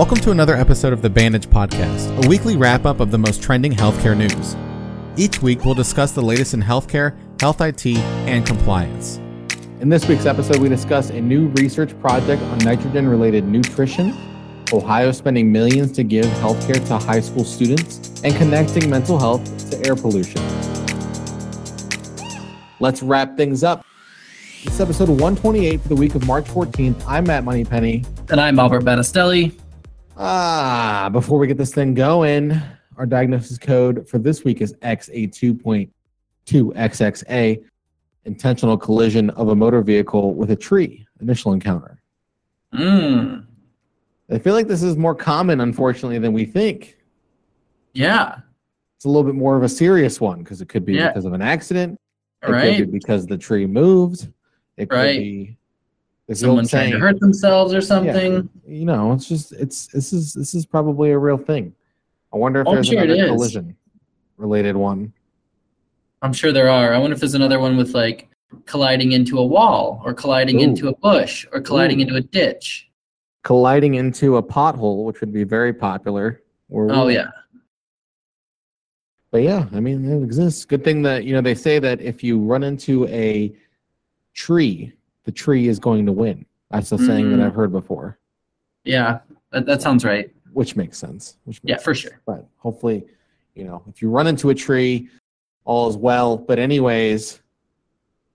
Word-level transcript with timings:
Welcome 0.00 0.16
to 0.20 0.30
another 0.30 0.56
episode 0.56 0.94
of 0.94 1.02
the 1.02 1.10
Bandage 1.10 1.46
Podcast, 1.46 2.24
a 2.24 2.26
weekly 2.26 2.56
wrap 2.56 2.86
up 2.86 3.00
of 3.00 3.10
the 3.10 3.18
most 3.18 3.42
trending 3.42 3.70
healthcare 3.70 4.16
news. 4.16 4.56
Each 5.22 5.42
week, 5.42 5.66
we'll 5.66 5.74
discuss 5.74 6.12
the 6.12 6.22
latest 6.22 6.54
in 6.54 6.62
healthcare, 6.62 7.14
health 7.38 7.60
IT, 7.60 7.84
and 8.26 8.46
compliance. 8.46 9.18
In 9.80 9.90
this 9.90 10.08
week's 10.08 10.24
episode, 10.24 10.56
we 10.56 10.70
discuss 10.70 11.10
a 11.10 11.20
new 11.20 11.48
research 11.48 12.00
project 12.00 12.40
on 12.40 12.56
nitrogen 12.60 13.08
related 13.08 13.44
nutrition, 13.44 14.16
Ohio 14.72 15.12
spending 15.12 15.52
millions 15.52 15.92
to 15.92 16.02
give 16.02 16.24
healthcare 16.24 16.82
to 16.86 16.96
high 16.96 17.20
school 17.20 17.44
students, 17.44 18.22
and 18.24 18.34
connecting 18.36 18.88
mental 18.88 19.18
health 19.18 19.44
to 19.70 19.86
air 19.86 19.94
pollution. 19.94 20.40
Let's 22.80 23.02
wrap 23.02 23.36
things 23.36 23.62
up. 23.62 23.84
This 24.64 24.72
is 24.72 24.80
episode 24.80 25.10
128 25.10 25.78
for 25.78 25.88
the 25.88 25.94
week 25.94 26.14
of 26.14 26.26
March 26.26 26.46
14th. 26.46 27.04
I'm 27.06 27.24
Matt 27.24 27.44
Moneypenny. 27.44 28.06
And 28.30 28.40
I'm 28.40 28.58
Albert 28.58 28.84
Battistelli. 28.84 29.60
Ah, 30.30 31.08
before 31.10 31.38
we 31.38 31.46
get 31.46 31.56
this 31.56 31.72
thing 31.72 31.94
going, 31.94 32.52
our 32.98 33.06
diagnosis 33.06 33.56
code 33.56 34.06
for 34.06 34.18
this 34.18 34.44
week 34.44 34.60
is 34.60 34.74
X82.2XXA, 34.82 37.64
intentional 38.26 38.76
collision 38.76 39.30
of 39.30 39.48
a 39.48 39.56
motor 39.56 39.80
vehicle 39.80 40.34
with 40.34 40.50
a 40.50 40.56
tree, 40.56 41.06
initial 41.22 41.54
encounter. 41.54 42.02
Mm, 42.74 43.46
I 44.30 44.38
feel 44.38 44.52
like 44.52 44.68
this 44.68 44.82
is 44.82 44.98
more 44.98 45.14
common, 45.14 45.62
unfortunately, 45.62 46.18
than 46.18 46.34
we 46.34 46.44
think. 46.44 46.98
yeah. 47.94 48.40
It's 48.96 49.06
a 49.06 49.08
little 49.08 49.24
bit 49.24 49.34
more 49.34 49.56
of 49.56 49.62
a 49.62 49.68
serious 49.70 50.20
one 50.20 50.40
because 50.40 50.60
it 50.60 50.68
could 50.68 50.84
be 50.84 50.92
Yeah. 50.92 51.08
because 51.08 51.24
of 51.24 51.32
an 51.32 51.40
accident, 51.40 51.98
it 52.42 52.46
could 52.46 52.52
Right. 52.52 52.84
be 52.84 52.86
because 52.92 53.24
the 53.26 53.38
tree 53.38 53.66
moved, 53.66 54.28
it 54.76 54.90
could 54.90 54.96
Right. 54.96 55.18
be 55.18 55.56
this 56.30 56.40
Someone 56.40 56.64
trying 56.64 56.92
to 56.92 56.98
hurt 57.00 57.18
themselves 57.18 57.74
or 57.74 57.80
something. 57.80 58.48
you 58.64 58.84
know, 58.84 59.12
it's 59.12 59.26
just 59.26 59.50
it's 59.52 59.88
this 59.88 60.12
is 60.12 60.32
this 60.32 60.54
is 60.54 60.64
probably 60.64 61.10
a 61.10 61.18
real 61.18 61.36
thing. 61.36 61.74
I 62.32 62.36
wonder 62.36 62.60
if 62.60 62.68
Oh, 62.68 62.74
there's 62.74 62.86
sure 62.86 63.02
another 63.02 63.26
collision 63.26 63.76
related 64.36 64.76
one. 64.76 65.12
I'm 66.22 66.32
sure 66.32 66.52
there 66.52 66.70
are. 66.70 66.94
I 66.94 66.98
wonder 66.98 67.14
if 67.14 67.20
there's 67.20 67.34
another 67.34 67.58
one 67.58 67.76
with 67.76 67.94
like 67.94 68.28
colliding 68.64 69.10
into 69.10 69.38
a 69.40 69.44
wall 69.44 70.00
or 70.04 70.14
colliding 70.14 70.60
Ooh. 70.60 70.64
into 70.64 70.86
a 70.88 70.96
bush 70.98 71.46
or 71.52 71.60
colliding 71.60 71.98
Ooh. 71.98 72.02
into 72.02 72.14
a 72.14 72.20
ditch. 72.20 72.88
colliding 73.42 73.94
into 73.94 74.36
a 74.36 74.42
pothole, 74.42 75.04
which 75.06 75.18
would 75.20 75.32
be 75.32 75.42
very 75.42 75.72
popular. 75.72 76.42
Oh 76.72 77.06
we- 77.06 77.14
yeah. 77.14 77.30
But 79.32 79.42
yeah, 79.42 79.66
I 79.72 79.80
mean, 79.80 80.04
it 80.08 80.22
exists. 80.22 80.64
Good 80.64 80.82
thing 80.84 81.02
that, 81.02 81.24
you 81.24 81.32
know, 81.34 81.40
they 81.40 81.54
say 81.54 81.78
that 81.80 82.00
if 82.00 82.22
you 82.22 82.38
run 82.40 82.62
into 82.64 83.06
a 83.08 83.52
tree, 84.34 84.92
the 85.30 85.34
tree 85.36 85.68
is 85.68 85.78
going 85.78 86.04
to 86.06 86.10
win. 86.12 86.44
That's 86.72 86.90
a 86.90 86.98
saying 86.98 87.30
that 87.30 87.36
Mm. 87.38 87.46
I've 87.46 87.54
heard 87.54 87.70
before, 87.70 88.18
Yeah. 88.84 89.20
That, 89.52 89.64
that 89.66 89.80
sounds 89.82 90.04
right. 90.04 90.28
which 90.52 90.74
makes 90.74 90.98
sense. 90.98 91.36
Which 91.44 91.62
makes 91.62 91.70
Yeah, 91.70 91.76
for 91.84 91.94
sense. 91.94 91.98
sure. 92.12 92.20
But 92.26 92.48
hopefully, 92.56 93.04
you 93.54 93.64
know, 93.64 93.82
if 93.88 94.02
you 94.02 94.10
run 94.10 94.26
into 94.26 94.50
a 94.50 94.54
tree, 94.54 95.08
all 95.64 95.88
is 95.88 95.96
well. 95.96 96.36
But, 96.36 96.58
anyways, 96.58 97.40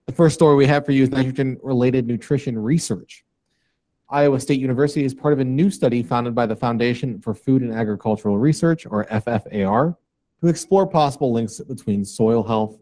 the 0.06 0.14
first 0.14 0.36
story 0.36 0.56
we 0.56 0.68
have 0.68 0.86
for 0.86 0.92
you 0.94 1.04
is 1.04 1.10
nitrogen 1.10 1.58
related 1.64 2.08
nutrition 2.08 2.58
research. 2.58 3.26
Iowa 4.10 4.40
State 4.40 4.60
University 4.62 5.04
is 5.04 5.14
part 5.14 5.34
of 5.34 5.40
a 5.40 5.44
new 5.46 5.70
study 5.70 6.02
founded 6.04 6.34
by 6.36 6.46
the 6.46 6.56
Foundation 6.56 7.20
for 7.20 7.34
Food 7.34 7.62
and 7.62 7.74
Agricultural 7.74 8.38
Research, 8.38 8.86
or 8.86 9.06
FFAR, 9.06 9.98
to 10.42 10.48
explore 10.48 10.86
possible 10.88 11.34
links 11.34 11.60
between 11.60 12.06
soil 12.06 12.42
health, 12.44 12.78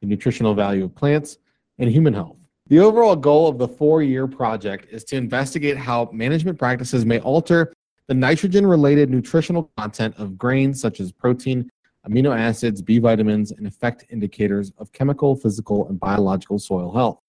the 0.00 0.06
nutritional 0.06 0.54
value 0.54 0.84
of 0.84 0.94
plants, 0.94 1.38
and 1.78 1.90
human 1.90 2.12
health. 2.14 2.36
The 2.68 2.80
overall 2.80 3.14
goal 3.14 3.46
of 3.46 3.58
the 3.58 3.68
four 3.68 4.02
year 4.02 4.26
project 4.26 4.92
is 4.92 5.04
to 5.04 5.16
investigate 5.16 5.76
how 5.76 6.10
management 6.12 6.58
practices 6.58 7.04
may 7.04 7.20
alter 7.20 7.72
the 8.08 8.14
nitrogen 8.14 8.66
related 8.66 9.08
nutritional 9.08 9.70
content 9.76 10.16
of 10.18 10.36
grains 10.36 10.80
such 10.80 10.98
as 10.98 11.12
protein, 11.12 11.70
amino 12.08 12.36
acids, 12.36 12.82
B 12.82 12.98
vitamins, 12.98 13.52
and 13.52 13.68
affect 13.68 14.06
indicators 14.10 14.72
of 14.78 14.90
chemical, 14.90 15.36
physical, 15.36 15.88
and 15.88 16.00
biological 16.00 16.58
soil 16.58 16.92
health. 16.92 17.20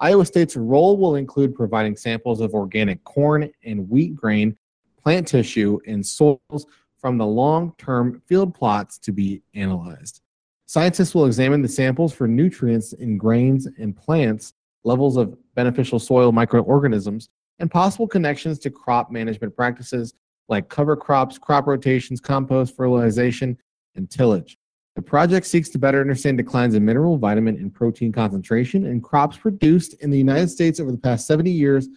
Iowa 0.00 0.24
State's 0.24 0.56
role 0.56 0.96
will 0.96 1.16
include 1.16 1.54
providing 1.54 1.94
samples 1.94 2.40
of 2.40 2.54
organic 2.54 3.04
corn 3.04 3.50
and 3.64 3.90
wheat 3.90 4.16
grain, 4.16 4.56
plant 5.02 5.28
tissue, 5.28 5.78
and 5.86 6.04
soils 6.04 6.66
from 6.98 7.18
the 7.18 7.26
long 7.26 7.74
term 7.76 8.22
field 8.26 8.54
plots 8.54 8.96
to 9.00 9.12
be 9.12 9.42
analyzed. 9.54 10.22
Scientists 10.64 11.14
will 11.14 11.26
examine 11.26 11.60
the 11.60 11.68
samples 11.68 12.14
for 12.14 12.26
nutrients 12.26 12.94
in 12.94 13.18
grains 13.18 13.66
and 13.78 13.96
plants, 13.96 14.54
levels 14.84 15.16
of 15.16 15.36
beneficial 15.54 15.98
soil 15.98 16.32
microorganisms, 16.32 17.28
and 17.58 17.70
possible 17.70 18.06
connections 18.06 18.58
to 18.60 18.70
crop 18.70 19.10
management 19.10 19.54
practices 19.54 20.14
like 20.48 20.68
cover 20.68 20.96
crops, 20.96 21.38
crop 21.38 21.66
rotations, 21.66 22.20
compost, 22.20 22.76
fertilization, 22.76 23.56
and 23.96 24.10
tillage. 24.10 24.56
The 24.96 25.02
project 25.02 25.46
seeks 25.46 25.68
to 25.70 25.78
better 25.78 26.00
understand 26.00 26.38
declines 26.38 26.74
in 26.74 26.84
mineral, 26.84 27.18
vitamin, 27.18 27.56
and 27.56 27.72
protein 27.72 28.10
concentration 28.12 28.86
in 28.86 29.00
crops 29.00 29.36
produced 29.36 29.94
in 30.02 30.10
the 30.10 30.18
United 30.18 30.48
States 30.48 30.80
over 30.80 30.90
the 30.90 30.98
past 30.98 31.26
70 31.26 31.50
years 31.50 31.88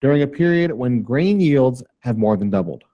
during 0.00 0.22
a 0.22 0.26
period 0.26 0.72
when 0.72 1.02
grain 1.02 1.40
yields 1.40 1.82
have 2.00 2.16
more 2.16 2.36
than 2.36 2.50
doubled. 2.50 2.84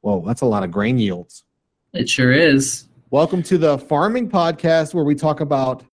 Whoa, 0.00 0.24
that's 0.26 0.40
a 0.40 0.46
lot 0.46 0.62
of 0.62 0.70
grain 0.70 0.98
yields. 0.98 1.44
It 1.92 2.08
sure 2.08 2.32
is. 2.32 2.86
Welcome 3.10 3.42
to 3.44 3.58
the 3.58 3.76
Farming 3.76 4.30
Podcast, 4.30 4.94
where 4.94 5.04
we 5.04 5.14
talk 5.14 5.40
about 5.40 5.84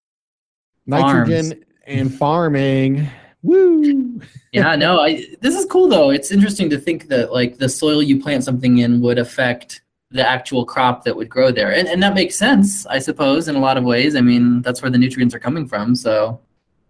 nitrogen 0.87 1.65
and 1.87 2.13
farming. 2.15 3.09
Woo! 3.43 4.21
Yeah, 4.53 4.75
no, 4.77 5.01
I 5.01 5.25
this 5.41 5.55
is 5.55 5.65
cool 5.67 5.89
though. 5.89 6.11
It's 6.11 6.31
interesting 6.33 6.69
to 6.71 6.79
think 6.79 7.09
that 7.09 7.33
like 7.33 7.59
the 7.59 7.69
soil 7.69 8.03
you 8.03 8.21
plant 8.21 8.45
something 8.45 8.79
in 8.79 9.01
would 9.03 9.19
affect 9.19 9.83
the 10.11 10.27
actual 10.27 10.65
crop 10.65 11.05
that 11.05 11.15
would 11.17 11.29
grow 11.29 11.51
there. 11.53 11.73
And 11.73 11.87
and 11.89 12.03
that 12.03 12.15
makes 12.15 12.35
sense, 12.37 12.87
I 12.87 12.99
suppose, 12.99 13.49
in 13.49 13.55
a 13.57 13.61
lot 13.61 13.77
of 13.77 13.85
ways. 13.85 14.17
I 14.17 14.21
mean, 14.21 14.63
that's 14.63 14.83
where 14.83 14.91
the 14.91 14.99
nutrients 14.99 15.35
are 15.35 15.39
coming 15.39 15.67
from, 15.67 15.95
so 15.95 16.41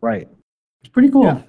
Right. 0.01 0.29
it's 0.81 0.91
pretty 0.91 1.11
cool. 1.11 1.25
Yeah. 1.25 1.43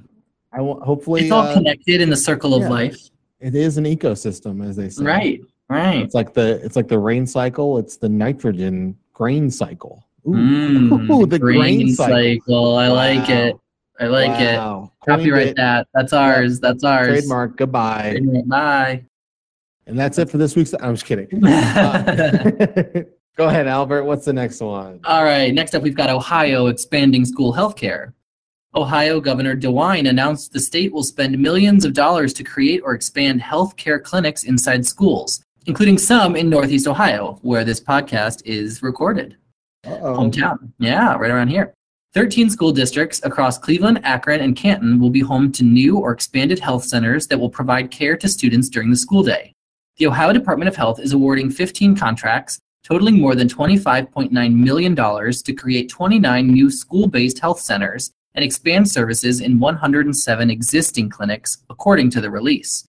I 0.53 0.61
will 0.61 0.79
hopefully 0.81 1.23
It's 1.23 1.31
all 1.31 1.43
uh, 1.43 1.53
connected 1.53 2.01
in 2.01 2.09
the 2.09 2.17
circle 2.17 2.53
of 2.55 2.63
yeah. 2.63 2.69
life. 2.69 2.97
it 3.39 3.53
is 3.55 3.77
an 3.77 3.83
ecosystem, 3.85 4.67
as 4.67 4.75
they 4.75 4.89
say. 4.89 5.03
Right. 5.03 5.41
Right. 5.69 6.01
It's 6.01 6.15
like 6.15 6.33
the 6.33 6.59
it's 6.63 6.75
like 6.77 6.87
the 6.87 6.97
rain 6.99 7.27
cycle. 7.27 7.77
It's 7.77 7.97
the 7.97 8.09
nitrogen 8.09 8.97
grain 9.13 9.51
cycle. 9.51 10.05
Ooh, 10.27 10.31
Mm, 10.31 11.09
Ooh, 11.09 11.25
the 11.27 11.39
grain, 11.39 11.93
cycle. 11.93 12.77
I 12.77 12.87
like 12.87 13.29
it. 13.29 13.55
I 13.99 14.07
like 14.07 14.39
it. 14.41 14.57
Wow. 14.57 14.91
Coined 15.05 15.19
Copyright 15.19 15.47
it. 15.47 15.55
that. 15.55 15.87
That's 15.93 16.13
ours. 16.13 16.59
That's 16.59 16.83
ours. 16.83 17.07
Trademark. 17.07 17.55
Goodbye. 17.57 18.11
Trademark. 18.11 18.47
Bye. 18.47 19.05
And 19.87 19.97
that's 19.97 20.17
it 20.17 20.29
for 20.29 20.37
this 20.37 20.55
week's. 20.55 20.73
I'm 20.81 20.95
just 20.95 21.05
kidding. 21.05 21.27
Uh, 21.47 22.83
go 23.37 23.47
ahead, 23.47 23.67
Albert. 23.67 24.03
What's 24.03 24.25
the 24.25 24.33
next 24.33 24.59
one? 24.61 24.99
All 25.05 25.23
right, 25.23 25.53
next 25.53 25.73
up, 25.75 25.81
we've 25.83 25.95
got 25.95 26.09
Ohio 26.09 26.67
expanding 26.67 27.23
school 27.25 27.51
health 27.53 27.75
care. 27.75 28.13
Ohio 28.75 29.19
Governor 29.21 29.55
DeWine 29.55 30.09
announced 30.09 30.51
the 30.53 30.59
state 30.59 30.91
will 30.91 31.03
spend 31.03 31.37
millions 31.39 31.85
of 31.85 31.93
dollars 31.93 32.33
to 32.33 32.43
create 32.43 32.81
or 32.83 32.93
expand 32.93 33.41
health 33.41 33.75
care 33.77 33.99
clinics 33.99 34.43
inside 34.43 34.85
schools, 34.85 35.43
including 35.67 35.97
some 35.97 36.35
in 36.35 36.49
Northeast 36.49 36.87
Ohio, 36.87 37.39
where 37.43 37.63
this 37.63 37.79
podcast 37.79 38.41
is 38.45 38.83
recorded. 38.83 39.37
Uh-oh. 39.87 40.17
Hometown. 40.17 40.71
Yeah, 40.79 41.15
right 41.15 41.31
around 41.31 41.49
here. 41.49 41.73
13 42.13 42.49
school 42.49 42.71
districts 42.71 43.21
across 43.23 43.57
Cleveland, 43.57 43.99
Akron, 44.03 44.41
and 44.41 44.55
Canton 44.55 44.99
will 44.99 45.09
be 45.09 45.19
home 45.19 45.51
to 45.51 45.63
new 45.63 45.97
or 45.97 46.11
expanded 46.11 46.59
health 46.59 46.83
centers 46.83 47.27
that 47.27 47.39
will 47.39 47.49
provide 47.49 47.91
care 47.91 48.17
to 48.17 48.27
students 48.27 48.69
during 48.69 48.89
the 48.89 48.95
school 48.95 49.23
day. 49.23 49.53
The 49.97 50.07
Ohio 50.07 50.33
Department 50.33 50.69
of 50.69 50.75
Health 50.75 50.99
is 50.99 51.13
awarding 51.13 51.49
15 51.49 51.95
contracts 51.95 52.59
totaling 52.83 53.19
more 53.19 53.35
than 53.35 53.49
$25.9 53.49 54.53
million 54.53 54.95
to 54.95 55.53
create 55.53 55.89
29 55.89 56.47
new 56.47 56.71
school 56.71 57.07
based 57.07 57.39
health 57.39 57.59
centers 57.59 58.11
and 58.33 58.45
expand 58.45 58.89
services 58.89 59.41
in 59.41 59.59
107 59.59 60.49
existing 60.49 61.09
clinics, 61.09 61.57
according 61.69 62.09
to 62.11 62.21
the 62.21 62.29
release. 62.29 62.85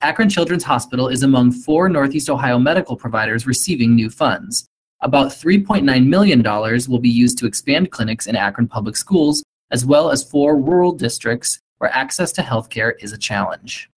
Akron 0.00 0.28
Children's 0.28 0.64
Hospital 0.64 1.08
is 1.08 1.22
among 1.22 1.52
four 1.52 1.88
Northeast 1.88 2.28
Ohio 2.28 2.58
medical 2.58 2.96
providers 2.96 3.46
receiving 3.46 3.94
new 3.94 4.10
funds. 4.10 4.66
About 5.02 5.28
$3.9 5.28 6.06
million 6.06 6.42
will 6.42 6.98
be 6.98 7.08
used 7.08 7.38
to 7.38 7.46
expand 7.46 7.90
clinics 7.90 8.26
in 8.26 8.36
Akron 8.36 8.66
public 8.66 8.96
schools, 8.96 9.44
as 9.70 9.84
well 9.84 10.10
as 10.10 10.24
four 10.24 10.56
rural 10.56 10.92
districts 10.92 11.60
where 11.78 11.94
access 11.94 12.32
to 12.32 12.42
healthcare 12.42 12.94
is 13.00 13.12
a 13.12 13.18
challenge. 13.18 13.90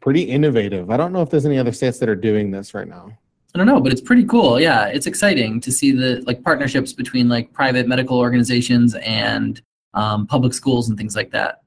Pretty 0.00 0.22
innovative. 0.22 0.90
I 0.90 0.96
don't 0.96 1.12
know 1.12 1.22
if 1.22 1.30
there's 1.30 1.46
any 1.46 1.58
other 1.58 1.72
states 1.72 1.98
that 1.98 2.08
are 2.08 2.14
doing 2.14 2.50
this 2.50 2.72
right 2.72 2.86
now. 2.86 3.10
I 3.54 3.58
don't 3.58 3.66
know, 3.66 3.80
but 3.80 3.90
it's 3.90 4.00
pretty 4.00 4.24
cool. 4.24 4.60
Yeah, 4.60 4.86
it's 4.86 5.06
exciting 5.06 5.60
to 5.62 5.72
see 5.72 5.90
the 5.90 6.22
like 6.26 6.44
partnerships 6.44 6.92
between 6.92 7.28
like 7.28 7.52
private 7.52 7.88
medical 7.88 8.18
organizations 8.18 8.94
and 8.96 9.60
um, 9.94 10.26
public 10.26 10.52
schools 10.54 10.88
and 10.88 10.96
things 10.96 11.16
like 11.16 11.30
that. 11.32 11.62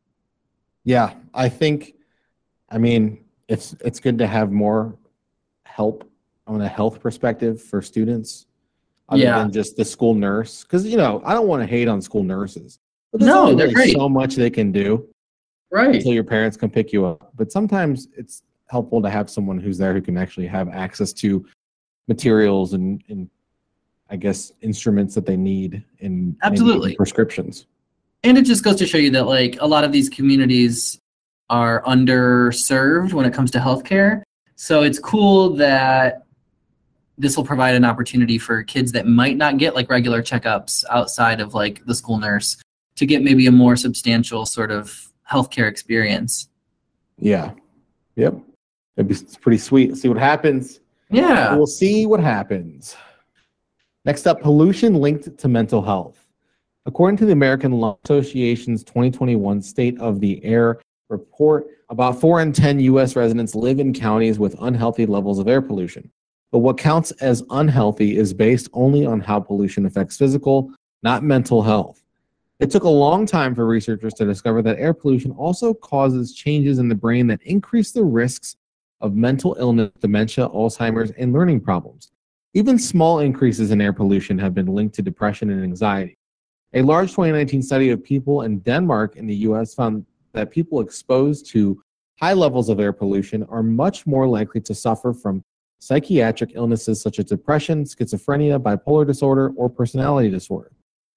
Yeah, 0.84 1.14
I 1.34 1.50
think. 1.50 1.96
I 2.70 2.78
mean, 2.78 3.26
it's 3.50 3.76
it's 3.84 4.00
good 4.00 4.18
to 4.20 4.28
have 4.28 4.52
more 4.52 4.96
help 5.66 6.10
on 6.48 6.62
a 6.62 6.68
health 6.68 7.02
perspective 7.02 7.62
for 7.62 7.82
students, 7.82 8.46
other 9.12 9.22
Yeah. 9.22 9.40
than 9.40 9.52
just 9.52 9.76
the 9.76 9.86
school 9.86 10.14
nurse. 10.16 10.64
Because 10.64 10.88
you 10.88 10.98
know, 10.98 11.22
I 11.26 11.34
don't 11.34 11.48
want 11.48 11.62
to 11.62 11.68
hate 11.68 11.88
on 11.88 12.02
school 12.02 12.24
nurses, 12.24 12.80
but 13.12 13.20
there's 13.20 13.28
No, 13.30 13.44
only 13.44 13.56
they're 13.56 13.66
really 13.68 13.74
great. 13.76 13.96
so 13.96 14.10
much 14.10 14.36
they 14.36 14.50
can 14.50 14.72
do 14.72 15.06
Right. 15.72 15.96
until 15.96 16.14
your 16.14 16.24
parents 16.24 16.58
can 16.58 16.70
pick 16.70 16.92
you 16.94 17.06
up. 17.06 17.32
But 17.36 17.52
sometimes 17.52 18.08
it's 18.18 18.44
helpful 18.68 19.02
to 19.02 19.10
have 19.10 19.30
someone 19.30 19.60
who's 19.60 19.78
there 19.78 19.94
who 19.94 20.02
can 20.02 20.18
actually 20.18 20.48
have 20.48 20.70
access 20.70 21.12
to 21.14 21.46
materials 22.08 22.74
and, 22.74 23.04
and 23.10 23.30
I 24.10 24.16
guess 24.16 24.54
instruments 24.62 25.14
that 25.16 25.26
they 25.26 25.38
need 25.38 25.84
in 26.00 26.36
Absolutely. 26.42 26.96
prescriptions. 26.96 27.68
And 28.24 28.38
it 28.38 28.44
just 28.44 28.64
goes 28.64 28.76
to 28.78 28.86
show 28.86 28.98
you 28.98 29.10
that 29.12 29.28
like 29.28 29.58
a 29.62 29.68
lot 29.68 29.84
of 29.84 29.92
these 29.92 30.10
communities 30.10 31.00
are 31.50 31.82
underserved 31.84 33.14
when 33.14 33.26
it 33.26 33.34
comes 33.34 33.52
to 33.52 33.58
healthcare. 33.60 34.22
So 34.56 34.84
it's 34.84 35.00
cool 35.00 35.50
that 35.56 36.24
this 37.22 37.38
will 37.38 37.46
provide 37.46 37.76
an 37.76 37.86
opportunity 37.86 38.40
for 38.40 38.64
kids 38.64 38.92
that 38.94 39.06
might 39.06 39.38
not 39.38 39.58
get 39.58 39.76
like 39.76 39.90
regular 39.90 40.24
checkups 40.24 40.84
outside 40.90 41.40
of 41.40 41.54
like 41.54 41.86
the 41.86 41.94
school 41.94 42.18
nurse 42.18 42.58
to 42.96 43.06
get 43.06 43.22
maybe 43.22 43.46
a 43.46 43.52
more 43.52 43.76
substantial 43.76 44.44
sort 44.46 44.72
of 44.72 45.12
healthcare 45.30 45.70
experience. 45.70 46.50
Yeah. 47.20 47.52
Yep. 48.16 48.36
It'd 48.98 49.08
be 49.08 49.16
pretty 49.40 49.60
sweet. 49.60 49.96
See 49.98 50.10
what 50.10 50.18
happens. 50.18 50.80
Yeah. 51.12 51.56
We'll 51.56 51.68
see 51.68 52.08
what 52.08 52.20
happens. 52.20 52.96
Next 54.04 54.26
up, 54.26 54.42
pollution 54.42 54.96
linked 54.96 55.38
to 55.38 55.48
mental 55.48 55.84
health. 55.84 56.18
According 56.88 57.18
to 57.18 57.26
the 57.26 57.34
American 57.34 57.74
Lung 57.74 57.98
Association's 58.04 58.84
2021 58.84 59.62
State 59.62 60.00
of 60.00 60.20
the 60.20 60.44
Air 60.44 60.82
report, 61.10 61.68
about 61.90 62.20
4 62.20 62.42
in 62.42 62.52
10 62.52 62.80
U.S. 62.80 63.16
residents 63.16 63.54
live 63.54 63.80
in 63.80 63.94
counties 63.94 64.40
with 64.40 64.56
unhealthy 64.60 65.06
levels 65.06 65.38
of 65.38 65.48
air 65.48 65.62
pollution. 65.62 66.10
But 66.52 66.60
what 66.60 66.78
counts 66.78 67.12
as 67.12 67.44
unhealthy 67.50 68.18
is 68.18 68.34
based 68.34 68.70
only 68.74 69.06
on 69.06 69.22
how 69.22 69.40
pollution 69.40 69.86
affects 69.86 70.18
physical, 70.18 70.72
not 71.02 71.24
mental 71.24 71.62
health. 71.62 72.04
It 72.60 72.70
took 72.70 72.84
a 72.84 72.90
long 72.90 73.26
time 73.26 73.56
for 73.56 73.66
researchers 73.66 74.14
to 74.16 74.26
discover 74.26 74.62
that 74.62 74.78
air 74.78 74.94
pollution 74.94 75.32
also 75.32 75.74
causes 75.74 76.36
changes 76.36 76.78
in 76.78 76.90
the 76.90 76.96
brain 76.96 77.26
that 77.28 77.42
increase 77.44 77.92
the 77.92 78.04
risks 78.04 78.56
of 79.00 79.16
mental 79.16 79.56
illness, 79.60 79.92
dementia, 80.00 80.48
Alzheimer's, 80.50 81.12
and 81.18 81.34
learning 81.34 81.62
problems. 81.62 82.12
Even 82.54 82.78
small 82.78 83.20
increases 83.20 83.72
in 83.72 83.82
air 83.82 83.94
pollution 83.94 84.38
have 84.38 84.54
been 84.54 84.68
linked 84.68 84.94
to 84.96 85.02
depression 85.02 85.50
and 85.50 85.64
anxiety. 85.64 86.18
A 86.74 86.82
large 86.82 87.12
2019 87.12 87.62
study 87.62 87.90
of 87.90 88.04
people 88.04 88.44
in 88.44 88.60
Denmark 88.60 89.16
and 89.16 89.30
the 89.30 89.36
US 89.48 89.74
found 89.74 90.06
that 90.34 90.52
people 90.52 90.82
exposed 90.82 91.48
to 91.48 91.82
high 92.20 92.34
levels 92.34 92.70
of 92.70 92.80
air 92.80 92.94
pollution 92.94 93.44
are 93.50 93.64
much 93.64 94.06
more 94.06 94.28
likely 94.28 94.62
to 94.62 94.76
suffer 94.76 95.14
from 95.14 95.44
psychiatric 95.82 96.52
illnesses 96.54 97.02
such 97.02 97.18
as 97.18 97.26
depression, 97.26 97.84
schizophrenia, 97.84 98.62
bipolar 98.62 99.06
disorder, 99.06 99.52
or 99.56 99.68
personality 99.68 100.30
disorder. 100.30 100.72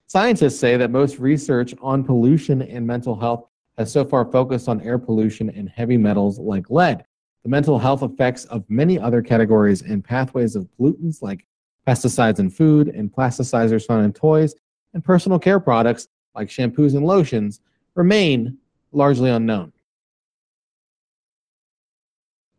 Scientists 0.06 0.58
say 0.58 0.78
that 0.78 0.90
most 0.90 1.18
research 1.18 1.74
on 1.82 2.02
pollution 2.02 2.62
and 2.62 2.86
mental 2.86 3.14
health 3.14 3.46
has 3.76 3.92
so 3.92 4.04
far 4.06 4.24
focused 4.24 4.68
on 4.68 4.80
air 4.80 4.98
pollution 4.98 5.50
and 5.50 5.68
heavy 5.68 5.98
metals 5.98 6.38
like 6.38 6.70
lead. 6.70 7.04
The 7.42 7.50
mental 7.50 7.78
health 7.78 8.02
effects 8.02 8.46
of 8.46 8.64
many 8.70 8.98
other 8.98 9.20
categories 9.20 9.82
and 9.82 10.02
pathways 10.02 10.56
of 10.56 10.66
pollutants 10.80 11.20
like 11.20 11.46
pesticides 11.86 12.38
in 12.38 12.48
food 12.48 12.88
and 12.88 13.12
plasticizers 13.12 13.86
found 13.86 14.06
in 14.06 14.14
toys 14.14 14.54
and 14.94 15.04
personal 15.04 15.38
care 15.38 15.60
products 15.60 16.08
like 16.34 16.48
shampoos 16.48 16.96
and 16.96 17.04
lotions 17.04 17.60
remain 17.94 18.56
largely 18.92 19.28
unknown. 19.28 19.72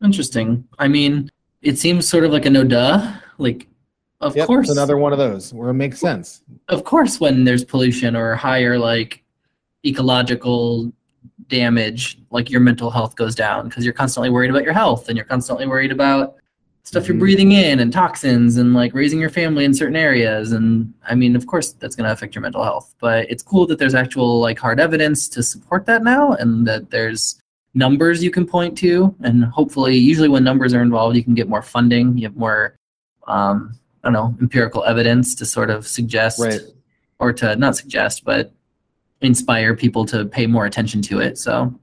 Interesting. 0.04 0.68
I 0.78 0.88
mean, 0.88 1.32
it 1.66 1.78
seems 1.80 2.08
sort 2.08 2.24
of 2.24 2.32
like 2.32 2.46
a 2.46 2.50
no 2.50 2.64
duh. 2.64 3.12
Like, 3.38 3.68
of 4.22 4.36
Yep, 4.36 4.48
course, 4.48 4.70
it's 4.70 4.78
another 4.78 4.98
one 4.98 5.12
of 5.12 5.18
those 5.18 5.54
where 5.54 5.70
it 5.70 5.74
makes 5.74 6.00
sense. 6.00 6.42
of 6.70 6.84
course, 6.86 7.20
when 7.20 7.44
there's 7.44 7.66
pollution 7.66 8.16
or 8.16 8.36
higher 8.36 8.78
like 8.80 9.24
ecological 9.86 10.92
damage, 11.48 12.20
like 12.32 12.50
your 12.50 12.62
mental 12.62 12.90
health 12.90 13.16
goes 13.16 13.36
down 13.36 13.68
because 13.68 13.84
you're 13.84 13.94
constantly 13.94 14.30
worried 14.30 14.50
about 14.50 14.64
your 14.64 14.74
health 14.74 15.10
and 15.10 15.18
you're 15.18 15.26
constantly 15.26 15.68
worried 15.68 15.92
about 15.92 16.36
stuff 16.84 17.08
you're 17.08 17.16
Mhm. 17.16 17.20
breathing 17.20 17.52
in 17.52 17.80
and 17.80 17.92
toxins 17.92 18.58
and 18.58 18.76
like 18.76 18.94
raising 18.94 19.20
your 19.20 19.30
family 19.32 19.66
in 19.66 19.74
certain 19.74 19.96
areas. 19.96 20.52
And 20.52 20.94
I 21.10 21.16
mean, 21.16 21.36
of 21.36 21.48
course, 21.48 21.72
that's 21.74 21.96
going 21.96 22.06
to 22.06 22.12
affect 22.14 22.36
your 22.36 22.44
mental 22.44 22.64
health. 22.64 22.94
But 23.02 23.30
it's 23.30 23.42
cool 23.42 23.66
that 23.68 23.80
there's 23.80 23.96
actual 23.96 24.40
like 24.40 24.60
hard 24.60 24.80
evidence 24.80 25.28
to 25.30 25.42
support 25.42 25.88
that 25.88 26.04
now, 26.04 26.34
and 26.34 26.66
that 26.68 26.92
there's 26.92 27.42
numbers 27.76 28.24
you 28.24 28.32
can 28.32 28.48
point 28.48 28.78
to, 28.80 29.14
and 29.22 29.44
hopefully, 29.46 29.96
usually 29.96 30.30
when 30.30 30.44
numbers 30.44 30.74
are 30.74 30.82
involved, 30.82 31.16
you 31.16 31.24
can 31.24 31.36
get 31.36 31.48
more 31.48 31.62
funding. 31.62 32.18
You 32.18 32.28
have 32.28 32.36
more, 32.36 32.78
um, 33.28 33.78
I 34.04 34.08
don't 34.08 34.14
know, 34.14 34.36
empirical 34.42 34.84
evidence 34.86 35.36
to 35.36 35.46
sort 35.46 35.70
of 35.70 35.86
suggest 35.88 36.40
Right. 36.40 36.62
or 37.20 37.34
to 37.34 37.56
not 37.58 37.76
suggest, 37.76 38.24
but 38.24 38.52
inspire 39.22 39.76
people 39.76 40.06
to 40.06 40.26
pay 40.26 40.48
more 40.48 40.66
attention 40.66 41.02
to 41.04 41.20
it. 41.20 41.38
So 41.38 41.78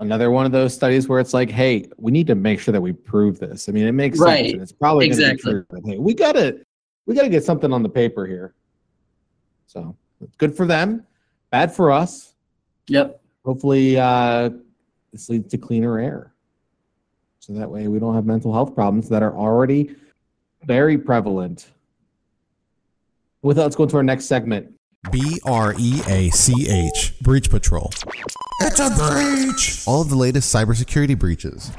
Another 0.00 0.30
one 0.30 0.46
of 0.46 0.52
those 0.52 0.72
studies 0.72 1.08
where 1.08 1.20
it's 1.20 1.34
like, 1.34 1.50
hey, 1.50 1.84
we 1.98 2.10
need 2.10 2.26
to 2.28 2.34
make 2.34 2.58
sure 2.58 2.72
that 2.72 2.80
we 2.80 2.90
prove 2.94 3.38
this. 3.38 3.68
I 3.68 3.72
mean, 3.72 3.86
it 3.86 3.92
makes 3.92 4.18
Right. 4.18 4.44
sense. 4.46 4.52
And 4.54 4.62
it's 4.62 4.72
probably 4.72 5.04
Exactly. 5.04 5.52
true, 5.52 5.66
hey, 5.84 5.98
we 5.98 6.14
gotta 6.14 6.60
we 7.06 7.14
gotta 7.14 7.28
get 7.28 7.44
something 7.44 7.72
on 7.72 7.82
the 7.82 7.88
paper 7.88 8.26
here. 8.26 8.54
So 9.66 9.94
good 10.38 10.56
for 10.56 10.64
them, 10.66 11.04
bad 11.50 11.74
for 11.74 11.90
us. 11.92 12.34
yep, 12.88 13.20
Hopefully, 13.44 13.98
uh, 13.98 14.50
this 15.12 15.28
leads 15.28 15.48
to 15.48 15.58
cleaner 15.58 15.98
air. 15.98 16.32
So 17.40 17.52
that 17.54 17.70
way 17.70 17.88
we 17.88 17.98
don't 17.98 18.14
have 18.14 18.26
mental 18.26 18.52
health 18.52 18.74
problems 18.74 19.08
that 19.08 19.22
are 19.22 19.34
already 19.34 19.96
very 20.64 20.98
prevalent. 20.98 21.70
With 23.42 23.56
that, 23.56 23.62
let's 23.62 23.76
go 23.76 23.84
into 23.84 23.96
our 23.96 24.02
next 24.02 24.26
segment. 24.26 24.74
B 25.10 25.40
R 25.46 25.74
E 25.78 26.02
A 26.08 26.28
C 26.28 26.68
H, 26.68 27.14
Breach 27.22 27.48
Patrol. 27.48 27.90
It's 28.60 28.78
a 28.78 28.90
breach! 28.90 29.82
All 29.86 30.02
of 30.02 30.10
the 30.10 30.16
latest 30.16 30.54
cybersecurity 30.54 31.18
breaches. 31.18 31.72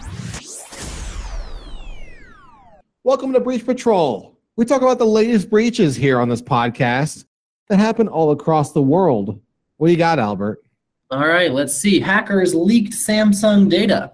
Welcome 3.04 3.32
to 3.34 3.40
Breach 3.40 3.64
Patrol. 3.64 4.36
We 4.56 4.66
talk 4.66 4.82
about 4.82 4.98
the 4.98 5.06
latest 5.06 5.52
breaches 5.52 5.96
here 5.96 6.20
on 6.20 6.30
this 6.30 6.42
podcast 6.42 7.26
that 7.70 7.78
happen 7.78 8.08
all 8.08 8.32
across 8.32 8.74
the 8.74 8.82
world. 8.82 9.40
What 9.78 9.88
do 9.88 9.92
you 9.94 9.98
got, 9.98 10.18
Albert? 10.18 10.64
All 11.12 11.28
right, 11.28 11.52
let's 11.52 11.76
see. 11.76 12.00
Hackers 12.00 12.56
leaked 12.56 12.94
Samsung 12.94 13.70
data. 13.70 14.14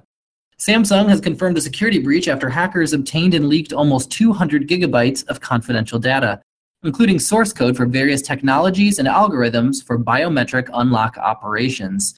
Samsung 0.58 1.08
has 1.10 1.22
confirmed 1.22 1.56
a 1.56 1.62
security 1.62 2.00
breach 2.00 2.28
after 2.28 2.50
hackers 2.50 2.92
obtained 2.92 3.36
and 3.36 3.48
leaked 3.48 3.72
almost 3.72 4.10
200 4.10 4.68
gigabytes 4.68 5.24
of 5.28 5.40
confidential 5.40 6.00
data, 6.00 6.42
including 6.82 7.20
source 7.20 7.54
code 7.54 7.78
for 7.78 7.86
various 7.86 8.24
technologies 8.24 8.98
and 8.98 9.08
algorithms 9.08 9.86
for 9.86 10.00
biometric 10.00 10.72
unlock 10.74 11.20
operations. 11.20 12.18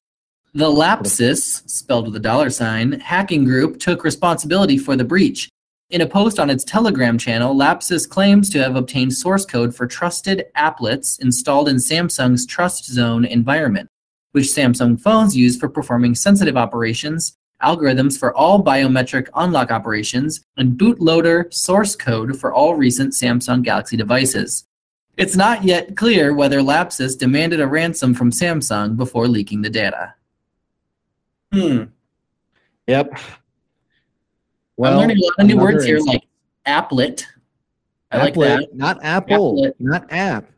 The 0.53 0.71
Lapsus, 0.71 1.69
spelled 1.69 2.05
with 2.05 2.15
a 2.15 2.21
dollar 2.21 2.49
sign, 2.49 3.01
hacking 3.01 3.43
group 3.43 3.79
took 3.79 4.05
responsibility 4.05 4.77
for 4.77 4.95
the 4.95 5.03
breach. 5.03 5.49
In 5.89 5.99
a 5.99 6.07
post 6.07 6.39
on 6.39 6.49
its 6.49 6.63
Telegram 6.63 7.17
channel, 7.17 7.53
Lapsus 7.53 8.07
claims 8.07 8.49
to 8.51 8.63
have 8.63 8.77
obtained 8.77 9.11
source 9.11 9.45
code 9.45 9.75
for 9.75 9.85
trusted 9.85 10.45
applets 10.55 11.19
installed 11.19 11.67
in 11.67 11.75
Samsung's 11.75 12.45
Trust 12.45 12.85
Zone 12.85 13.25
environment 13.25 13.89
which 14.31 14.45
Samsung 14.45 14.99
phones 14.99 15.35
use 15.35 15.57
for 15.57 15.69
performing 15.69 16.15
sensitive 16.15 16.57
operations, 16.57 17.37
algorithms 17.63 18.17
for 18.17 18.35
all 18.35 18.63
biometric 18.63 19.27
unlock 19.35 19.71
operations, 19.71 20.45
and 20.57 20.77
bootloader 20.77 21.51
source 21.53 21.95
code 21.95 22.39
for 22.39 22.53
all 22.53 22.75
recent 22.75 23.13
Samsung 23.13 23.63
Galaxy 23.63 23.97
devices. 23.97 24.65
It's 25.17 25.35
not 25.35 25.63
yet 25.65 25.97
clear 25.97 26.33
whether 26.33 26.61
Lapsus 26.61 27.17
demanded 27.17 27.59
a 27.59 27.67
ransom 27.67 28.13
from 28.13 28.31
Samsung 28.31 28.95
before 28.95 29.27
leaking 29.27 29.61
the 29.61 29.69
data. 29.69 30.13
Hmm. 31.51 31.83
Yep. 32.87 33.17
Well, 34.77 34.93
I'm 34.93 34.99
learning 34.99 35.17
a 35.17 35.21
lot 35.25 35.33
of 35.39 35.47
new 35.47 35.57
words 35.57 35.83
here, 35.83 35.99
like 35.99 36.23
applet. 36.65 37.25
I 38.11 38.17
like 38.19 38.35
applet, 38.35 38.59
that. 38.59 38.75
Not 38.75 39.03
Apple, 39.03 39.55
Applet. 39.55 39.73
not 39.79 40.05
app. 40.11 40.49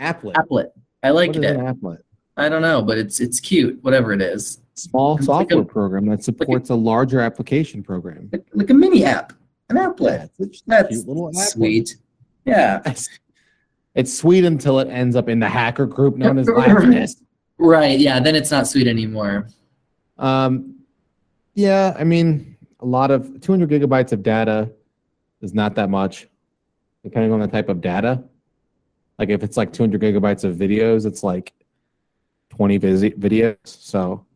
Applet. 0.00 0.32
Applet. 0.34 0.70
I 1.04 1.10
like 1.10 1.28
What 1.28 1.44
is 1.44 1.50
it. 1.52 1.56
an 1.56 1.66
applet? 1.74 1.98
I 2.36 2.48
don't 2.48 2.62
know, 2.62 2.82
but 2.82 2.98
it's 2.98 3.20
it's 3.20 3.40
cute. 3.40 3.78
Whatever 3.82 4.12
it 4.12 4.22
is, 4.22 4.60
Small 4.74 5.16
It's 5.18 5.28
like 5.28 5.48
a- 5.48 5.50
software 5.50 5.64
program 5.64 6.06
that 6.06 6.24
supports 6.24 6.70
a 6.70 6.74
larger 6.74 7.20
application 7.20 7.82
program. 7.82 8.28
like, 8.32 8.46
like 8.54 8.70
a 8.70 8.74
mini 8.74 9.04
app, 9.04 9.32
an 9.68 9.76
Yeah, 9.76 9.88
applet. 9.90 10.30
it's 10.38 10.62
That's 10.66 10.88
cute 10.88 11.06
little 11.06 11.30
applet. 11.30 11.48
sweet. 11.52 11.96
Yeah. 12.44 12.80
It's, 13.94 14.12
sweet 14.18 14.44
until 14.44 14.80
it 14.80 14.88
ends 14.88 15.14
up 15.14 15.28
in 15.28 15.38
the 15.38 15.48
hacker 15.48 15.86
group 15.86 16.16
known 16.16 16.38
as 16.38 16.48
Lapsus. 16.48 17.22
Right. 17.56 18.00
Yeah. 18.00 18.18
Then 18.18 18.34
it's 18.34 18.50
not 18.50 18.66
sweet 18.66 18.88
anymore. 18.88 19.46
Um, 20.18 20.74
yeah, 21.54 21.94
I 21.96 22.02
mean, 22.02 22.56
a 22.80 22.84
lot 22.86 23.12
of 23.12 23.40
200 23.42 23.70
gigabytes 23.70 24.10
of 24.10 24.24
data 24.24 24.72
is 25.40 25.54
not 25.54 25.76
that 25.76 25.88
much, 25.88 26.26
depending 27.04 27.30
on 27.32 27.38
the 27.38 27.46
type 27.46 27.68
of 27.68 27.80
data. 27.80 28.24
Like 29.20 29.28
if 29.28 29.44
it's 29.44 29.56
like 29.56 29.72
200 29.72 30.00
gigabytes 30.00 30.42
of 30.42 30.56
videos, 30.56 31.06
it's 31.06 31.22
like 31.22 31.52
20 32.52 32.76
visi- 32.78 33.10
videos. 33.12 33.56
So 33.64 34.26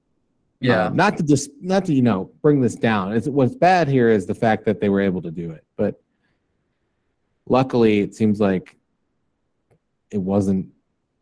Yeah. 0.60 0.86
uh, 0.86 0.88
not 0.90 1.18
to 1.18 1.22
just 1.22 1.50
not 1.60 1.84
to 1.84 1.92
you 1.92 2.00
know 2.02 2.30
bring 2.40 2.60
this 2.62 2.74
down. 2.74 3.12
It's, 3.12 3.28
what's 3.28 3.54
bad 3.54 3.88
here 3.88 4.08
is 4.08 4.24
the 4.26 4.34
fact 4.34 4.64
that 4.64 4.80
they 4.80 4.88
were 4.88 5.02
able 5.02 5.20
to 5.22 5.30
do 5.30 5.50
it, 5.50 5.64
but 5.76 6.00
luckily 7.48 8.00
it 8.00 8.14
seems 8.14 8.40
like 8.40 8.76
it 10.10 10.18
wasn't 10.18 10.66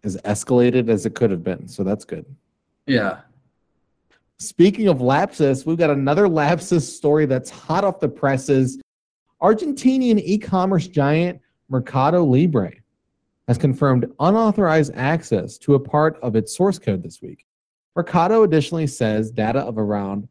as 0.05 0.17
escalated 0.19 0.89
as 0.89 1.05
it 1.05 1.15
could 1.17 1.31
have 1.33 1.43
been. 1.43 1.67
So 1.69 1.83
that's 1.85 2.05
good. 2.05 2.25
yeah. 2.87 3.21
Speaking 4.39 4.89
of 4.89 5.01
lapsus, 5.01 5.65
we've 5.65 5.79
got 5.79 5.91
another 5.91 6.29
lapsus 6.29 6.83
story 6.97 7.25
that's 7.25 7.49
hot 7.51 7.85
off 7.85 8.01
the 8.01 8.09
presses. 8.09 8.79
Argentinian 9.41 10.21
e 10.23 10.39
commerce 10.39 10.89
giant 10.89 11.41
Mercado 11.69 12.25
Libre 12.25 12.73
has 13.49 13.59
confirmed 13.59 14.07
unauthorized 14.21 14.93
access 14.95 15.59
to 15.59 15.75
a 15.75 15.81
part 15.81 16.19
of 16.23 16.37
its 16.37 16.57
source 16.57 16.79
code 16.79 17.03
this 17.03 17.21
week. 17.21 17.45
Mercado 17.95 18.43
additionally 18.43 18.87
says 18.87 19.31
data 19.31 19.61
of 19.61 19.79
around 19.79 20.29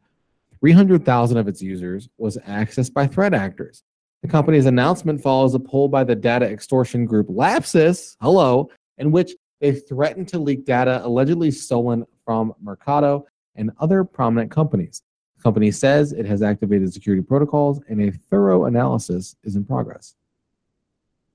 300,000 0.60 1.36
of 1.36 1.48
its 1.48 1.62
users 1.62 2.08
was 2.18 2.36
accessed 2.38 2.92
by 2.92 3.06
threat 3.06 3.34
actors. 3.34 3.82
The 4.22 4.28
company's 4.28 4.66
announcement 4.66 5.22
follows 5.22 5.54
a 5.54 5.60
poll 5.60 5.88
by 5.88 6.04
the 6.04 6.14
data 6.14 6.46
extortion 6.46 7.04
group 7.04 7.28
Lapsus, 7.28 8.16
hello, 8.20 8.70
in 8.98 9.12
which 9.12 9.32
they 9.60 9.72
threatened 9.72 10.28
to 10.28 10.38
leak 10.38 10.64
data 10.64 11.00
allegedly 11.04 11.50
stolen 11.50 12.04
from 12.24 12.54
Mercado 12.62 13.26
and 13.54 13.70
other 13.80 14.04
prominent 14.04 14.50
companies. 14.50 15.02
The 15.36 15.42
company 15.42 15.70
says 15.70 16.12
it 16.12 16.26
has 16.26 16.42
activated 16.42 16.92
security 16.92 17.22
protocols 17.22 17.80
and 17.88 18.00
a 18.00 18.12
thorough 18.12 18.64
analysis 18.64 19.36
is 19.44 19.56
in 19.56 19.64
progress. 19.64 20.14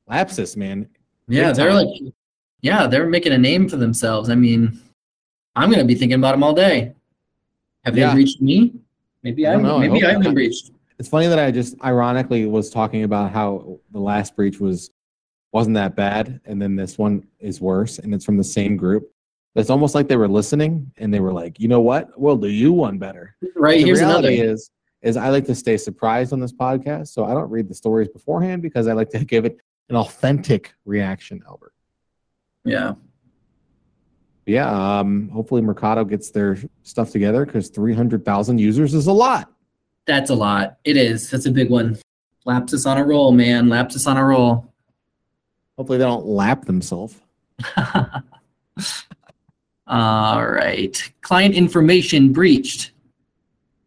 Lapsus, 0.09 0.57
man. 0.57 0.89
Yeah, 1.29 1.51
they're 1.51 1.73
like, 1.73 1.87
yeah, 2.61 2.87
they're 2.87 3.07
making 3.07 3.33
a 3.33 3.37
name 3.37 3.69
for 3.69 3.77
themselves. 3.77 4.29
I 4.29 4.35
mean, 4.35 4.79
I'm 5.55 5.69
gonna 5.71 5.85
be 5.85 5.95
thinking 5.95 6.17
about 6.19 6.31
them 6.31 6.43
all 6.43 6.53
day. 6.53 6.93
Have 7.85 7.95
they 7.95 8.01
Yeah. 8.01 8.15
reached 8.15 8.41
me? 8.41 8.73
Maybe 9.23 9.45
I 9.47 9.53
I, 9.53 9.57
know. 9.57 9.79
Maybe 9.79 10.03
I've 10.05 10.15
been 10.15 10.23
not. 10.23 10.33
breached. 10.33 10.71
It's 10.97 11.07
funny 11.09 11.27
that 11.27 11.39
I 11.39 11.51
just 11.51 11.75
ironically 11.83 12.45
was 12.45 12.69
talking 12.69 13.03
about 13.03 13.31
how 13.31 13.79
the 13.91 13.99
last 13.99 14.35
breach 14.35 14.59
was 14.59 14.91
wasn't 15.51 15.75
that 15.75 15.95
bad, 15.95 16.39
and 16.45 16.61
then 16.61 16.75
this 16.75 16.97
one 16.97 17.25
is 17.39 17.59
worse, 17.59 17.97
and 17.99 18.13
it's 18.13 18.23
from 18.25 18.37
the 18.37 18.43
same 18.43 18.77
group. 18.77 19.09
It's 19.55 19.69
almost 19.71 19.95
like 19.95 20.07
they 20.07 20.15
were 20.15 20.27
listening 20.27 20.91
and 20.97 21.11
they 21.11 21.19
were 21.19 21.33
like, 21.33 21.59
you 21.59 21.67
know 21.67 21.81
what? 21.81 22.17
We'll 22.19 22.37
do 22.37 22.47
you 22.47 22.71
one 22.71 22.99
better. 22.99 23.35
Right 23.55 23.79
the 23.79 23.85
here's 23.85 23.99
another. 24.01 24.29
is 24.29 24.69
is 25.01 25.17
I 25.17 25.29
like 25.29 25.45
to 25.45 25.55
stay 25.55 25.77
surprised 25.77 26.33
on 26.33 26.39
this 26.39 26.53
podcast, 26.53 27.07
so 27.07 27.23
I 27.25 27.33
don't 27.33 27.49
read 27.49 27.67
the 27.67 27.73
stories 27.73 28.09
beforehand 28.09 28.61
because 28.61 28.87
I 28.87 28.93
like 28.93 29.09
to 29.11 29.25
give 29.33 29.45
it 29.45 29.59
an 29.89 29.95
authentic 29.95 30.73
reaction, 30.85 31.41
Albert. 31.47 31.73
Yeah, 32.63 32.93
yeah, 34.49 34.99
um, 34.99 35.29
hopefully 35.29 35.61
Mercado 35.61 36.03
gets 36.03 36.31
their 36.31 36.57
stuff 36.81 37.11
together 37.11 37.45
because 37.45 37.69
three 37.69 37.93
hundred 37.93 38.25
thousand 38.25 38.57
users 38.59 38.95
is 38.95 39.05
a 39.05 39.13
lot. 39.13 39.51
that's 40.07 40.31
a 40.31 40.35
lot. 40.35 40.77
It 40.83 40.97
is. 40.97 41.29
That's 41.29 41.45
a 41.45 41.51
big 41.51 41.69
one. 41.69 41.99
Lapsus 42.47 42.89
on 42.89 42.97
a 42.97 43.05
roll, 43.05 43.31
man. 43.31 43.67
Lapsus 43.67 44.07
on 44.07 44.17
a 44.17 44.25
roll. 44.25 44.73
Hopefully 45.77 45.99
they 45.99 46.03
don't 46.03 46.25
lap 46.25 46.65
themselves. 46.65 47.15
All 49.87 50.47
right. 50.47 51.13
Client 51.21 51.53
information 51.53 52.33
breached. 52.33 52.91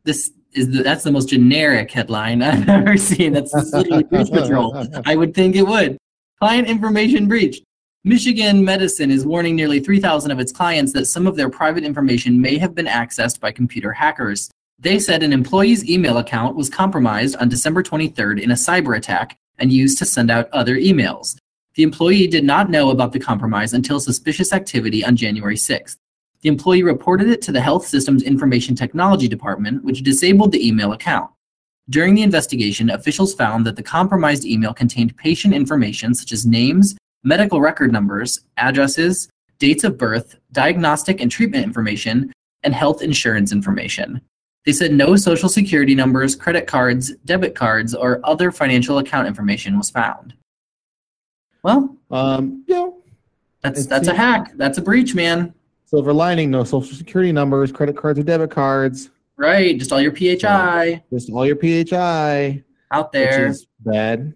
This 0.04 0.30
is 0.54 0.70
the, 0.70 0.82
that's 0.82 1.04
the 1.04 1.12
most 1.12 1.28
generic 1.28 1.90
headline 1.90 2.42
I've 2.42 2.68
ever 2.68 2.96
seen. 2.96 3.32
That's 3.32 3.52
literally 3.54 4.04
breach 4.04 4.30
patrol. 4.30 4.86
I 5.04 5.16
would 5.16 5.34
think 5.34 5.56
it 5.56 5.66
would. 5.66 5.98
Client 6.40 6.68
information 6.68 7.28
breached. 7.28 7.62
Michigan 8.04 8.64
Medicine 8.64 9.12
is 9.12 9.24
warning 9.24 9.54
nearly 9.54 9.78
3,000 9.78 10.32
of 10.32 10.40
its 10.40 10.50
clients 10.50 10.92
that 10.92 11.06
some 11.06 11.28
of 11.28 11.36
their 11.36 11.48
private 11.48 11.84
information 11.84 12.40
may 12.40 12.58
have 12.58 12.74
been 12.74 12.86
accessed 12.86 13.38
by 13.38 13.52
computer 13.52 13.92
hackers. 13.92 14.50
They 14.80 14.98
said 14.98 15.22
an 15.22 15.32
employee's 15.32 15.88
email 15.88 16.18
account 16.18 16.56
was 16.56 16.68
compromised 16.68 17.36
on 17.36 17.48
December 17.48 17.84
23rd 17.84 18.42
in 18.42 18.50
a 18.50 18.54
cyber 18.54 18.96
attack 18.96 19.36
and 19.58 19.72
used 19.72 19.98
to 19.98 20.04
send 20.04 20.32
out 20.32 20.50
other 20.52 20.76
emails. 20.76 21.36
The 21.74 21.84
employee 21.84 22.26
did 22.26 22.44
not 22.44 22.68
know 22.68 22.90
about 22.90 23.12
the 23.12 23.20
compromise 23.20 23.72
until 23.72 24.00
suspicious 24.00 24.52
activity 24.52 25.04
on 25.04 25.14
January 25.14 25.56
6th. 25.56 25.96
The 26.42 26.48
employee 26.48 26.82
reported 26.82 27.28
it 27.28 27.40
to 27.42 27.52
the 27.52 27.60
Health 27.60 27.86
Systems 27.86 28.24
Information 28.24 28.74
Technology 28.74 29.28
Department, 29.28 29.84
which 29.84 30.02
disabled 30.02 30.50
the 30.50 30.66
email 30.66 30.92
account. 30.92 31.30
During 31.88 32.14
the 32.14 32.22
investigation, 32.22 32.90
officials 32.90 33.32
found 33.32 33.64
that 33.66 33.76
the 33.76 33.82
compromised 33.82 34.44
email 34.44 34.74
contained 34.74 35.16
patient 35.16 35.54
information 35.54 36.14
such 36.14 36.32
as 36.32 36.44
names, 36.44 36.96
medical 37.22 37.60
record 37.60 37.92
numbers, 37.92 38.40
addresses, 38.56 39.28
dates 39.58 39.84
of 39.84 39.96
birth, 39.96 40.36
diagnostic 40.50 41.20
and 41.20 41.30
treatment 41.30 41.64
information, 41.64 42.32
and 42.64 42.74
health 42.74 43.02
insurance 43.02 43.52
information. 43.52 44.20
They 44.64 44.72
said 44.72 44.92
no 44.92 45.16
social 45.16 45.48
security 45.48 45.94
numbers, 45.94 46.34
credit 46.34 46.66
cards, 46.66 47.14
debit 47.24 47.54
cards, 47.54 47.94
or 47.94 48.20
other 48.24 48.50
financial 48.50 48.98
account 48.98 49.28
information 49.28 49.76
was 49.76 49.90
found. 49.90 50.34
Well, 51.62 51.96
Um, 52.10 52.64
yeah, 52.66 52.90
that's 53.60 53.86
that's 53.86 54.08
a 54.08 54.14
hack. 54.14 54.52
That's 54.56 54.78
a 54.78 54.82
breach, 54.82 55.14
man. 55.14 55.54
Silver 55.92 56.12
lining: 56.12 56.50
no 56.50 56.64
social 56.64 56.96
security 56.96 57.32
numbers, 57.32 57.70
credit 57.70 57.96
cards, 57.96 58.18
or 58.18 58.22
debit 58.22 58.50
cards. 58.50 59.10
Right, 59.36 59.78
just 59.78 59.92
all 59.92 60.00
your 60.00 60.12
PHI 60.14 61.02
Just 61.12 61.30
all 61.30 61.44
your 61.46 61.56
PHI, 61.56 62.62
out 62.90 63.12
there, 63.12 63.48
which 63.48 63.50
is 63.56 63.66
bad. 63.80 64.34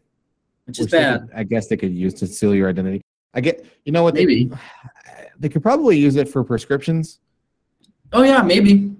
which 0.66 0.78
is 0.78 0.86
which 0.86 0.92
bad. 0.92 1.20
could- 1.22 1.30
I 1.36 1.44
guess 1.44 1.68
they 1.68 1.76
could 1.76 1.94
use 1.94 2.14
to 2.14 2.26
seal 2.26 2.54
your 2.54 2.68
identity. 2.68 3.02
I 3.34 3.40
get, 3.40 3.64
you 3.84 3.92
know 3.92 4.02
what? 4.02 4.14
They, 4.14 4.24
Maybe. 4.26 4.50
they 5.38 5.48
could 5.48 5.62
probably 5.62 5.98
use 5.98 6.16
it 6.16 6.28
for 6.28 6.42
prescriptions, 6.42 7.20
Oh 8.12 8.22
yeah, 8.22 8.40
maybe. 8.42 8.94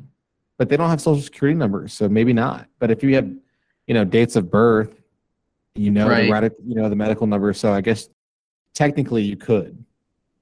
but 0.58 0.68
they 0.68 0.76
don't 0.76 0.90
have 0.90 1.00
social 1.00 1.22
security 1.22 1.56
numbers, 1.58 1.92
so 1.92 2.08
maybe 2.08 2.32
not. 2.32 2.68
But 2.78 2.90
if 2.90 3.02
you 3.02 3.14
have, 3.14 3.28
you 3.86 3.94
know, 3.94 4.04
dates 4.04 4.36
of 4.36 4.50
birth, 4.50 5.00
you 5.74 5.90
know, 5.90 6.08
Right. 6.08 6.26
the 6.26 6.32
radi- 6.32 6.54
you 6.66 6.74
know, 6.74 6.88
the 6.88 6.96
medical 6.96 7.26
number, 7.26 7.52
so 7.54 7.72
I 7.72 7.80
guess 7.80 8.08
technically 8.74 9.22
you 9.22 9.36
could. 9.36 9.82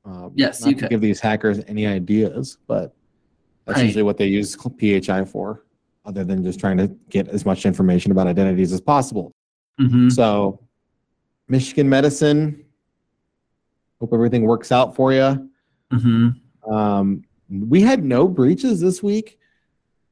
Um, 0.04 0.32
Yes, 0.34 0.64
you 0.66 0.74
could. 0.76 0.90
give 0.90 1.00
these 1.00 1.20
hackers 1.20 1.60
any 1.66 1.86
ideas, 1.86 2.58
but 2.66 2.94
that's 3.64 3.78
Right. 3.78 3.86
usually 3.86 4.02
what 4.02 4.18
they 4.18 4.26
use 4.26 4.54
PHI 4.56 5.24
for, 5.24 5.64
other 6.04 6.24
than 6.24 6.44
just 6.44 6.60
trying 6.60 6.76
to 6.78 6.88
get 7.08 7.28
as 7.28 7.46
much 7.46 7.64
information 7.64 8.12
about 8.12 8.26
identities 8.26 8.72
as 8.72 8.80
possible. 8.80 9.32
hmm 9.78 10.08
So, 10.10 10.60
Michigan 11.48 11.88
Medicine, 11.88 12.64
hope 14.00 14.12
everything 14.12 14.42
works 14.42 14.70
out 14.72 14.94
for 14.94 15.12
you. 15.12 15.48
hmm 15.90 16.28
Um, 16.70 17.22
we 17.50 17.80
had 17.82 18.04
no 18.04 18.26
breaches 18.26 18.80
this 18.80 19.02
week 19.02 19.38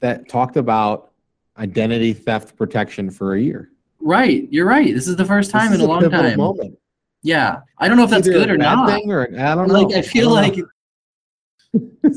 that 0.01 0.29
talked 0.29 0.57
about 0.57 1.13
identity 1.59 2.13
theft 2.13 2.57
protection 2.57 3.11
for 3.11 3.35
a 3.35 3.41
year. 3.41 3.71
Right, 4.01 4.49
you're 4.51 4.67
right. 4.67 4.93
This 4.95 5.07
is 5.09 5.17
the 5.17 5.25
first 5.25 5.51
time 5.51 5.71
This 5.71 5.81
in 5.81 5.83
is 5.83 5.87
a 5.87 5.89
long 5.89 6.11
time. 6.11 6.37
Moment. 6.39 6.79
Yeah, 7.23 7.61
I 7.79 7.89
don't 7.89 7.97
know 7.97 8.05
if 8.05 8.11
that's 8.11 8.27
Either 8.27 8.39
good 8.39 8.51
or 8.51 8.57
not. 8.59 8.89
Thing 8.89 9.11
or, 9.13 9.29
I 9.39 9.55
don't 9.55 9.69
know. 9.69 9.81
Like, 9.83 9.95
I 9.97 10.03
feel 10.03 10.35
don't 10.35 10.43
like 10.43 10.57
know. 10.57 12.11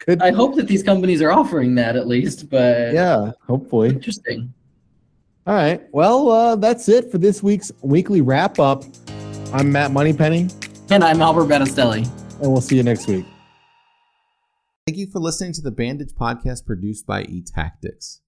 Could, 0.00 0.20
I 0.20 0.32
hope 0.32 0.54
that 0.56 0.66
these 0.66 0.82
companies 0.82 1.22
are 1.22 1.32
offering 1.32 1.74
that 1.76 1.96
at 1.96 2.06
least. 2.06 2.50
But 2.50 2.92
yeah, 2.92 3.32
hopefully. 3.46 3.88
interesting. 3.88 4.52
All 5.46 5.54
right. 5.54 5.82
Well, 5.92 6.30
uh, 6.30 6.56
that's 6.56 6.88
it 6.88 7.10
for 7.10 7.18
this 7.18 7.42
week's 7.42 7.72
weekly 7.82 8.20
wrap 8.20 8.58
up. 8.58 8.84
I'm 9.52 9.70
Matt 9.72 9.92
Moneypenny, 9.92 10.48
And 10.90 11.02
I'm 11.04 11.22
Albert 11.22 11.44
Battistelli. 11.46 12.04
and 12.40 12.52
we'll 12.52 12.60
see 12.60 12.76
you 12.76 12.82
next 12.82 13.06
week. 13.08 13.24
Thank 14.86 14.98
you 14.98 15.06
for 15.06 15.20
listening 15.20 15.52
to 15.54 15.62
the 15.62 15.70
Bandage 15.70 16.10
podcast 16.12 16.66
produced 16.66 17.06
by 17.06 17.24
eTactics. 17.24 18.20